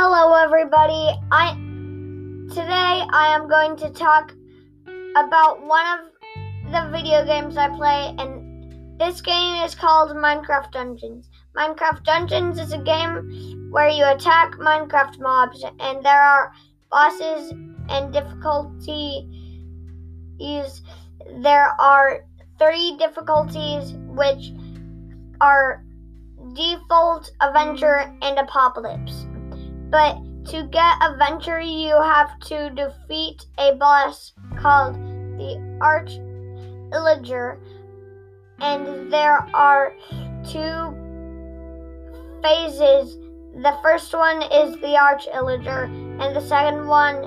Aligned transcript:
Hello, 0.00 0.32
everybody. 0.34 1.10
I 1.32 1.54
today 2.54 3.02
I 3.10 3.34
am 3.34 3.48
going 3.48 3.74
to 3.78 3.90
talk 3.90 4.32
about 5.16 5.66
one 5.66 5.84
of 5.98 6.06
the 6.70 6.88
video 6.96 7.24
games 7.24 7.56
I 7.56 7.68
play, 7.76 8.14
and 8.16 9.00
this 9.00 9.20
game 9.20 9.64
is 9.64 9.74
called 9.74 10.10
Minecraft 10.10 10.70
Dungeons. 10.70 11.28
Minecraft 11.56 12.04
Dungeons 12.04 12.60
is 12.60 12.72
a 12.72 12.78
game 12.78 13.70
where 13.72 13.88
you 13.88 14.04
attack 14.06 14.52
Minecraft 14.52 15.18
mobs, 15.18 15.64
and 15.80 16.04
there 16.04 16.22
are 16.22 16.52
bosses 16.92 17.52
and 17.88 18.12
difficulties. 18.12 19.24
There 21.42 21.74
are 21.80 22.20
three 22.60 22.96
difficulties, 22.98 23.94
which 24.06 24.52
are 25.40 25.82
default, 26.52 27.32
adventure, 27.40 28.16
and 28.22 28.38
apocalypse. 28.38 29.26
But 29.90 30.18
to 30.50 30.64
get 30.64 31.02
a 31.02 31.12
adventure, 31.12 31.60
you 31.60 32.00
have 32.00 32.38
to 32.40 32.70
defeat 32.70 33.46
a 33.58 33.74
boss 33.74 34.32
called 34.58 34.94
the 35.38 35.78
Arch 35.80 36.18
Illager, 36.92 37.58
and 38.60 39.12
there 39.12 39.46
are 39.54 39.94
two 40.48 40.94
phases. 42.42 43.16
The 43.62 43.76
first 43.82 44.12
one 44.12 44.42
is 44.42 44.76
the 44.80 44.96
Arch 44.96 45.26
Illager, 45.34 45.84
and 46.20 46.36
the 46.36 46.40
second 46.40 46.86
one, 46.86 47.22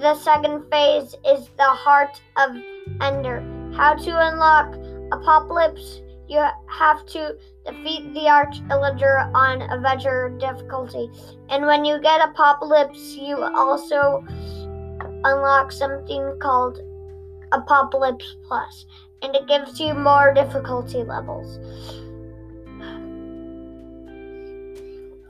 the 0.00 0.14
second 0.14 0.70
phase, 0.70 1.14
is 1.26 1.48
the 1.56 1.64
Heart 1.64 2.20
of 2.36 2.56
Ender. 3.00 3.42
How 3.76 3.94
to 3.94 4.28
unlock 4.28 4.76
Apocalypse? 5.12 6.02
You 6.28 6.46
have 6.66 7.04
to 7.06 7.36
defeat 7.66 8.14
the 8.14 8.28
Arch 8.28 8.60
Illager 8.68 9.32
on 9.34 9.62
Adventure 9.62 10.34
difficulty. 10.40 11.10
And 11.50 11.66
when 11.66 11.84
you 11.84 12.00
get 12.00 12.26
Apocalypse, 12.26 13.14
you 13.14 13.42
also 13.42 14.24
unlock 15.24 15.72
something 15.72 16.38
called 16.40 16.80
Apocalypse 17.52 18.36
Plus, 18.46 18.86
and 19.22 19.34
it 19.34 19.46
gives 19.46 19.78
you 19.78 19.94
more 19.94 20.32
difficulty 20.32 21.02
levels. 21.02 21.58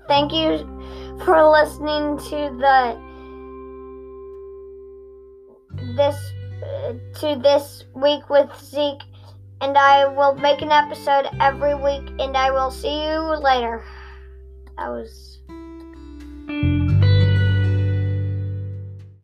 Thank 0.07 0.33
you 0.33 0.59
for 1.25 1.51
listening 1.51 2.19
to 2.19 2.57
the 2.59 3.05
this 5.97 6.17
uh, 6.63 6.93
to 7.21 7.41
this 7.43 7.85
week 7.95 8.29
with 8.31 8.51
Zeke 8.63 9.03
and 9.65 9.79
I 9.79 10.05
will 10.05 10.35
make 10.35 10.61
an 10.61 10.71
episode 10.71 11.27
every 11.41 11.75
week, 11.75 12.07
and 12.19 12.37
I 12.37 12.51
will 12.51 12.71
see 12.71 13.09
you 13.09 13.19
later. 13.41 13.83
That 14.77 14.91
was. 14.91 15.39